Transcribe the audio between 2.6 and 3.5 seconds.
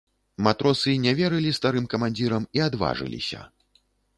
адважыліся.